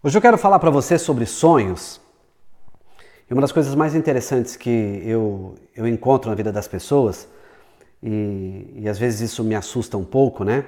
[0.00, 2.00] Hoje eu quero falar para você sobre sonhos.
[3.28, 7.26] E uma das coisas mais interessantes que eu, eu encontro na vida das pessoas,
[8.00, 10.64] e, e às vezes isso me assusta um pouco, né?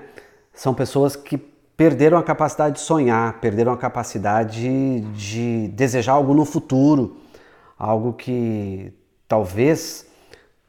[0.52, 6.44] São pessoas que perderam a capacidade de sonhar, perderam a capacidade de desejar algo no
[6.44, 7.16] futuro,
[7.78, 8.92] algo que
[9.28, 10.08] talvez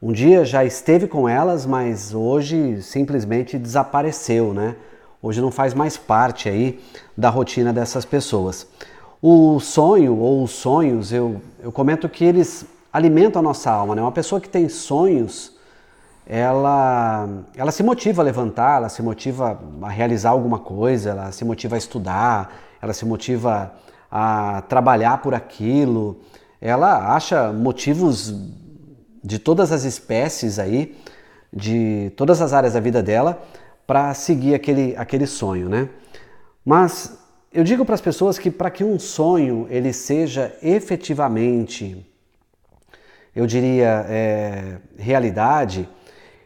[0.00, 4.76] um dia já esteve com elas, mas hoje simplesmente desapareceu, né?
[5.22, 6.82] Hoje não faz mais parte aí
[7.16, 8.66] da rotina dessas pessoas.
[9.20, 13.94] O sonho ou os sonhos, eu, eu comento que eles alimentam a nossa alma.
[13.94, 14.02] Né?
[14.02, 15.52] Uma pessoa que tem sonhos,
[16.26, 21.44] ela, ela se motiva a levantar, ela se motiva a realizar alguma coisa, ela se
[21.44, 23.72] motiva a estudar, ela se motiva
[24.10, 26.20] a trabalhar por aquilo,
[26.60, 28.34] ela acha motivos
[29.22, 30.96] de todas as espécies aí,
[31.52, 33.42] de todas as áreas da vida dela,
[33.92, 35.86] para seguir aquele, aquele sonho, né?
[36.64, 37.12] Mas
[37.52, 42.02] eu digo para as pessoas que para que um sonho ele seja efetivamente,
[43.36, 45.86] eu diria, é, realidade,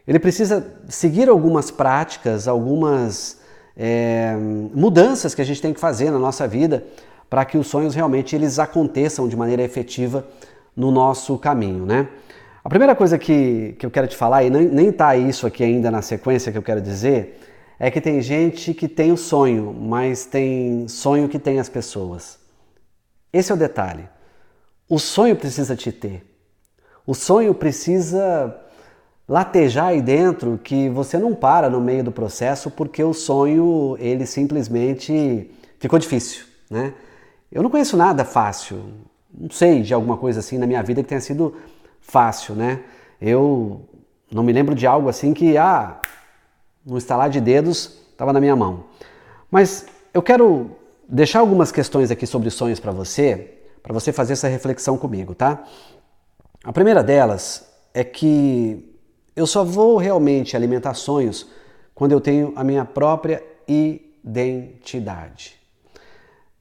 [0.05, 3.39] ele precisa seguir algumas práticas, algumas
[3.77, 6.83] é, mudanças que a gente tem que fazer na nossa vida
[7.29, 10.27] para que os sonhos realmente eles aconteçam de maneira efetiva
[10.75, 12.09] no nosso caminho, né?
[12.67, 15.89] A primeira coisa que, que eu quero te falar, e nem está isso aqui ainda
[15.89, 17.39] na sequência que eu quero dizer,
[17.79, 22.37] é que tem gente que tem o sonho, mas tem sonho que tem as pessoas.
[23.31, 24.09] Esse é o detalhe.
[24.89, 26.25] O sonho precisa te ter.
[27.05, 28.53] O sonho precisa
[29.29, 34.25] latejar aí dentro que você não para no meio do processo porque o sonho ele
[34.25, 36.93] simplesmente ficou difícil, né?
[37.49, 38.83] Eu não conheço nada fácil,
[39.33, 41.55] não sei de alguma coisa assim na minha vida que tenha sido
[42.07, 42.83] fácil, né?
[43.21, 43.81] Eu
[44.31, 45.99] não me lembro de algo assim que, ah,
[46.85, 48.85] no estalar de dedos estava na minha mão.
[49.51, 50.71] Mas eu quero
[51.07, 55.63] deixar algumas questões aqui sobre sonhos para você, para você fazer essa reflexão comigo, tá?
[56.63, 58.97] A primeira delas é que
[59.35, 61.47] eu só vou realmente alimentar sonhos
[61.93, 65.55] quando eu tenho a minha própria identidade.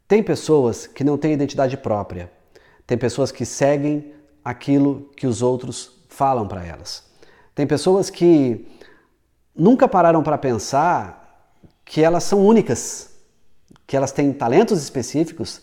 [0.08, 2.30] Tem pessoas que não têm identidade própria.
[2.86, 4.12] Tem pessoas que seguem
[4.46, 7.02] aquilo que os outros falam para elas.
[7.52, 8.64] Tem pessoas que
[9.52, 11.50] nunca pararam para pensar
[11.84, 13.10] que elas são únicas,
[13.88, 15.62] que elas têm talentos específicos,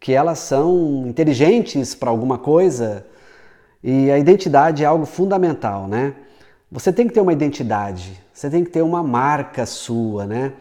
[0.00, 3.06] que elas são inteligentes para alguma coisa.
[3.82, 6.14] E a identidade é algo fundamental, né?
[6.72, 10.54] Você tem que ter uma identidade, você tem que ter uma marca sua, né?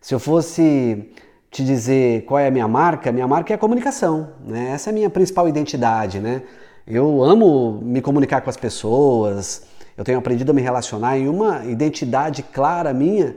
[0.00, 1.12] Se eu fosse
[1.50, 4.70] te dizer qual é a minha marca, minha marca é a comunicação, né?
[4.70, 6.42] Essa é a minha principal identidade, né?
[6.86, 9.62] Eu amo me comunicar com as pessoas,
[9.96, 13.36] eu tenho aprendido a me relacionar e uma identidade clara minha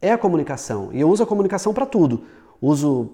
[0.00, 0.90] é a comunicação.
[0.92, 2.24] E eu uso a comunicação para tudo.
[2.60, 3.10] Uso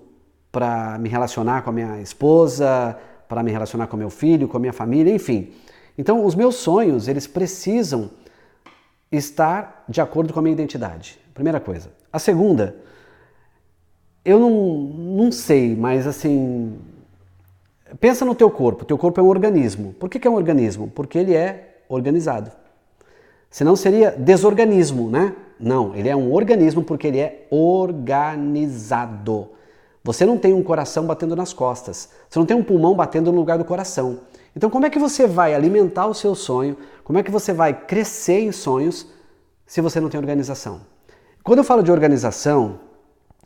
[0.51, 4.61] para me relacionar com a minha esposa, para me relacionar com meu filho, com a
[4.61, 5.53] minha família, enfim.
[5.97, 8.11] Então, os meus sonhos, eles precisam
[9.13, 11.19] estar de acordo com a minha identidade.
[11.35, 11.91] Primeira coisa.
[12.13, 12.77] A segunda,
[14.25, 16.79] eu não, não sei, mas assim,
[18.01, 18.85] Pensa no teu corpo.
[18.85, 19.95] Teu corpo é um organismo.
[19.95, 20.89] Por que, que é um organismo?
[20.89, 22.51] Porque ele é organizado.
[23.51, 25.35] Senão seria desorganismo, né?
[25.59, 29.49] Não, ele é um organismo porque ele é organizado.
[30.05, 32.11] Você não tem um coração batendo nas costas.
[32.29, 34.21] Você não tem um pulmão batendo no lugar do coração.
[34.55, 36.77] Então, como é que você vai alimentar o seu sonho?
[37.05, 39.07] Como é que você vai crescer em sonhos
[39.67, 40.81] se você não tem organização?
[41.43, 42.81] Quando eu falo de organização,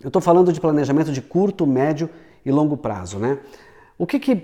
[0.01, 2.11] eu estou falando de planejamento de curto, médio
[2.45, 3.39] e longo prazo, né?
[4.03, 4.35] O que, que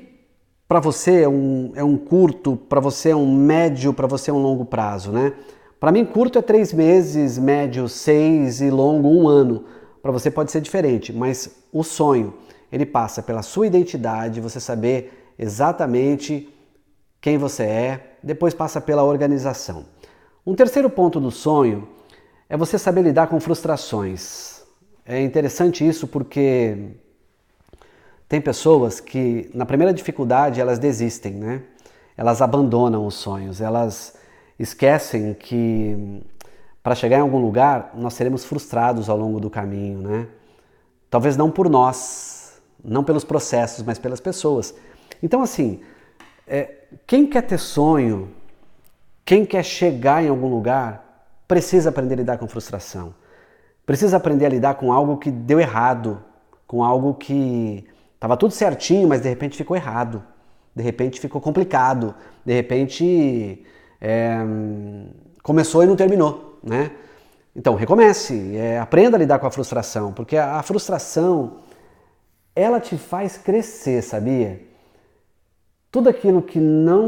[0.69, 4.33] para você é um, é um curto, para você é um médio, para você é
[4.33, 5.33] um longo prazo, né?
[5.81, 9.65] Para mim, curto é três meses, médio seis e longo um ano.
[10.01, 12.35] Para você pode ser diferente, mas o sonho
[12.71, 16.49] ele passa pela sua identidade, você saber exatamente
[17.21, 19.87] quem você é, depois passa pela organização.
[20.47, 21.89] Um terceiro ponto do sonho
[22.49, 24.63] é você saber lidar com frustrações.
[25.05, 26.95] É interessante isso porque
[28.29, 31.63] tem pessoas que, na primeira dificuldade, elas desistem, né?
[32.17, 34.15] Elas abandonam os sonhos, elas
[34.59, 36.23] esquecem que
[36.83, 40.27] para chegar em algum lugar nós seremos frustrados ao longo do caminho, né?
[41.09, 44.75] Talvez não por nós, não pelos processos, mas pelas pessoas.
[45.23, 45.81] Então, assim,
[46.47, 48.29] é, quem quer ter sonho,
[49.25, 53.15] quem quer chegar em algum lugar, precisa aprender a lidar com frustração.
[53.87, 56.23] Precisa aprender a lidar com algo que deu errado,
[56.67, 57.87] com algo que
[58.21, 60.23] Tava tudo certinho, mas de repente ficou errado.
[60.75, 62.15] De repente ficou complicado.
[62.45, 63.65] De repente
[64.01, 64.39] é,
[65.43, 66.91] começou e não terminou, né?
[67.55, 71.57] Então recomece, é, aprenda a lidar com a frustração, porque a, a frustração
[72.55, 74.61] ela te faz crescer, sabia?
[75.91, 77.07] Tudo aquilo que não,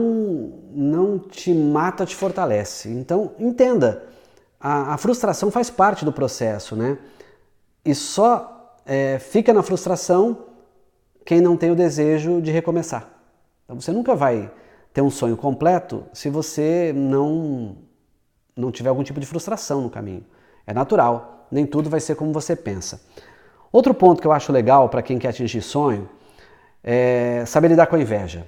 [0.73, 2.89] não te mata te fortalece.
[2.89, 4.05] Então, entenda,
[4.59, 6.99] a, a frustração faz parte do processo, né?
[7.85, 10.50] E só é, fica na frustração
[11.31, 13.09] quem não tem o desejo de recomeçar.
[13.62, 14.50] Então, você nunca vai
[14.93, 17.77] ter um sonho completo se você não,
[18.56, 20.25] não tiver algum tipo de frustração no caminho.
[20.67, 23.00] É natural, nem tudo vai ser como você pensa.
[23.71, 26.09] Outro ponto que eu acho legal para quem quer atingir sonho
[26.82, 28.44] é saber lidar com a inveja.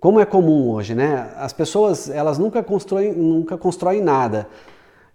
[0.00, 1.32] Como é comum hoje, né?
[1.36, 4.48] As pessoas elas nunca constroem, nunca constroem nada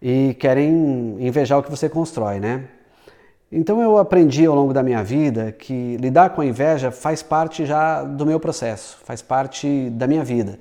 [0.02, 2.70] e querem invejar o que você constrói, né?
[3.52, 7.66] Então eu aprendi ao longo da minha vida que lidar com a inveja faz parte
[7.66, 10.60] já do meu processo, faz parte da minha vida.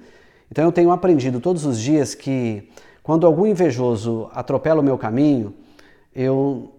[0.51, 2.71] Então eu tenho aprendido todos os dias que
[3.03, 5.55] quando algum invejoso atropela o meu caminho,
[6.15, 6.73] eu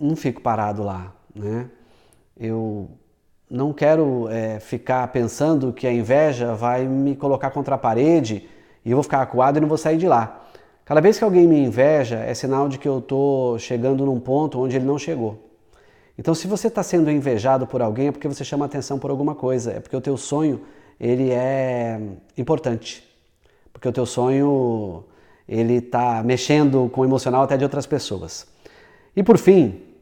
[0.00, 1.66] não fico parado lá, né?
[2.38, 2.88] Eu
[3.48, 8.48] não quero é, ficar pensando que a inveja vai me colocar contra a parede
[8.82, 10.42] e eu vou ficar acuado e não vou sair de lá.
[10.84, 14.60] Cada vez que alguém me inveja, é sinal de que eu estou chegando num ponto
[14.60, 15.50] onde ele não chegou.
[16.18, 19.34] Então, se você está sendo invejado por alguém, é porque você chama atenção por alguma
[19.34, 20.60] coisa, é porque o teu sonho
[21.00, 22.00] ele é
[22.36, 23.02] importante,
[23.72, 25.04] porque o teu sonho
[25.48, 28.46] ele está mexendo com o emocional até de outras pessoas.
[29.16, 29.92] E por fim,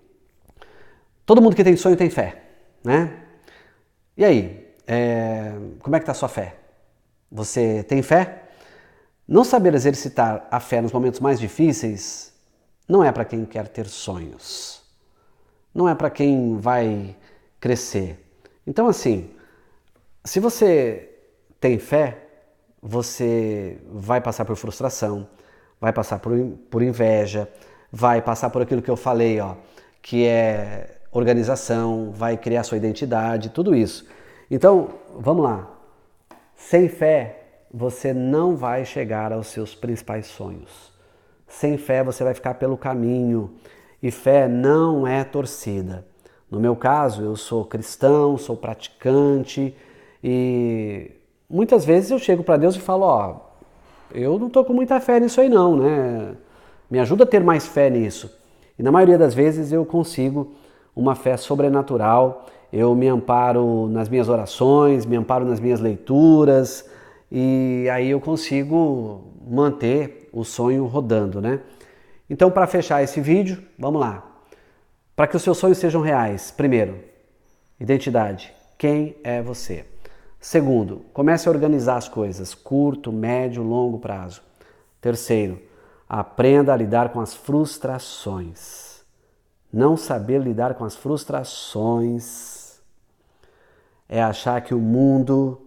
[1.30, 2.42] Todo mundo que tem sonho tem fé,
[2.82, 3.12] né?
[4.16, 6.56] E aí, é, como é que está a sua fé?
[7.30, 8.48] Você tem fé?
[9.30, 12.34] Não saber exercitar a fé nos momentos mais difíceis
[12.88, 14.82] não é para quem quer ter sonhos.
[15.72, 17.14] Não é para quem vai
[17.60, 18.18] crescer.
[18.66, 19.30] Então, assim,
[20.24, 21.16] se você
[21.60, 22.26] tem fé,
[22.82, 25.28] você vai passar por frustração,
[25.80, 26.36] vai passar por,
[26.68, 27.48] por inveja,
[27.92, 29.54] vai passar por aquilo que eu falei, ó,
[30.02, 34.08] que é organização, vai criar sua identidade, tudo isso.
[34.50, 35.70] Então, vamos lá.
[36.56, 37.39] Sem fé,
[37.72, 40.92] você não vai chegar aos seus principais sonhos.
[41.46, 43.52] Sem fé, você vai ficar pelo caminho.
[44.02, 46.04] E fé não é torcida.
[46.50, 49.74] No meu caso, eu sou cristão, sou praticante
[50.22, 51.12] e
[51.48, 53.36] muitas vezes eu chego para Deus e falo: Ó,
[54.12, 56.34] eu não estou com muita fé nisso aí, não, né?
[56.90, 58.34] Me ajuda a ter mais fé nisso.
[58.76, 60.54] E na maioria das vezes eu consigo
[60.96, 62.46] uma fé sobrenatural.
[62.72, 66.90] Eu me amparo nas minhas orações, me amparo nas minhas leituras
[67.30, 71.60] e aí eu consigo manter o sonho rodando, né?
[72.28, 74.26] Então, para fechar esse vídeo, vamos lá.
[75.14, 76.98] Para que os seus sonhos sejam reais, primeiro,
[77.78, 78.54] identidade.
[78.78, 79.84] Quem é você?
[80.40, 84.42] Segundo, comece a organizar as coisas, curto, médio, longo prazo.
[85.00, 85.60] Terceiro,
[86.08, 89.02] aprenda a lidar com as frustrações.
[89.72, 92.80] Não saber lidar com as frustrações
[94.08, 95.60] é achar que o mundo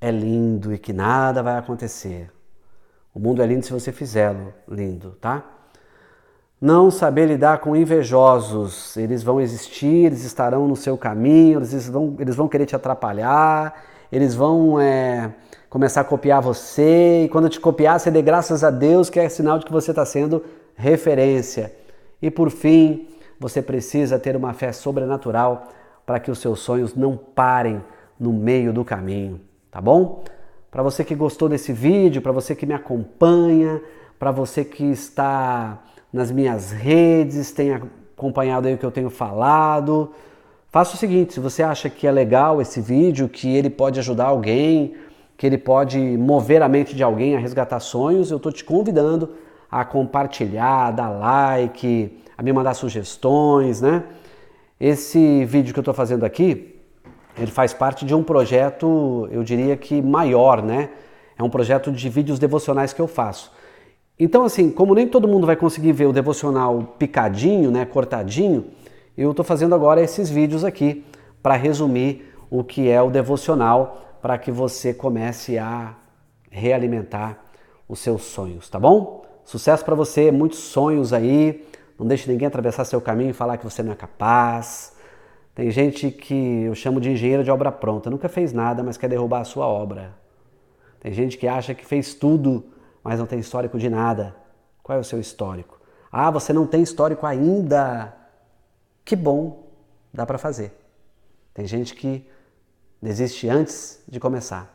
[0.00, 2.30] é lindo e que nada vai acontecer.
[3.14, 5.44] O mundo é lindo se você fizê-lo lindo, tá?
[6.60, 12.16] Não saber lidar com invejosos, eles vão existir, eles estarão no seu caminho, eles vão,
[12.18, 13.82] eles vão querer te atrapalhar,
[14.12, 15.32] eles vão é,
[15.70, 19.28] começar a copiar você, e quando te copiar, você dê graças a Deus, que é
[19.28, 20.44] sinal de que você está sendo
[20.74, 21.74] referência.
[22.20, 23.08] E por fim,
[23.38, 25.68] você precisa ter uma fé sobrenatural
[26.04, 27.82] para que os seus sonhos não parem
[28.18, 30.24] no meio do caminho, tá bom?
[30.70, 33.80] Para você que gostou desse vídeo, para você que me acompanha,
[34.18, 40.12] para você que está nas minhas redes, tem acompanhado aí o que eu tenho falado,
[40.68, 44.26] faça o seguinte, se você acha que é legal esse vídeo, que ele pode ajudar
[44.26, 44.94] alguém,
[45.36, 49.30] que ele pode mover a mente de alguém a resgatar sonhos, eu estou te convidando
[49.70, 54.04] a compartilhar, dar like, a me mandar sugestões, né?
[54.78, 56.79] Esse vídeo que eu estou fazendo aqui,
[57.40, 60.90] ele faz parte de um projeto, eu diria que maior, né?
[61.38, 63.50] É um projeto de vídeos devocionais que eu faço.
[64.18, 68.66] Então, assim, como nem todo mundo vai conseguir ver o devocional picadinho, né, cortadinho,
[69.16, 71.02] eu estou fazendo agora esses vídeos aqui
[71.42, 75.94] para resumir o que é o devocional, para que você comece a
[76.50, 77.38] realimentar
[77.88, 79.24] os seus sonhos, tá bom?
[79.46, 81.66] Sucesso para você, muitos sonhos aí.
[81.98, 84.92] Não deixe ninguém atravessar seu caminho e falar que você não é capaz.
[85.60, 89.08] Tem gente que eu chamo de engenheiro de obra pronta, nunca fez nada, mas quer
[89.08, 90.14] derrubar a sua obra.
[90.98, 92.64] Tem gente que acha que fez tudo,
[93.04, 94.34] mas não tem histórico de nada.
[94.82, 95.78] Qual é o seu histórico?
[96.10, 98.10] Ah, você não tem histórico ainda.
[99.04, 99.66] Que bom,
[100.10, 100.72] dá para fazer.
[101.52, 102.26] Tem gente que
[103.02, 104.74] desiste antes de começar.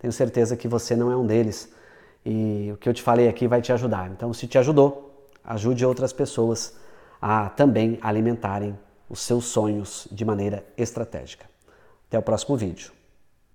[0.00, 1.72] Tenho certeza que você não é um deles.
[2.26, 4.10] E o que eu te falei aqui vai te ajudar.
[4.10, 6.74] Então, se te ajudou, ajude outras pessoas
[7.22, 8.76] a também alimentarem
[9.08, 11.48] os seus sonhos de maneira estratégica.
[12.06, 12.97] Até o próximo vídeo.